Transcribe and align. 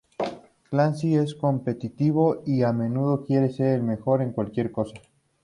Clancy 0.67 1.13
es 1.15 1.35
competitivo 1.35 2.41
y 2.47 2.63
a 2.63 2.73
menudo 2.73 3.23
quiere 3.23 3.51
ser 3.51 3.75
el 3.75 3.83
mejor 3.83 4.23
en 4.23 4.31
cualquier 4.31 4.71
cosa. 4.71 4.95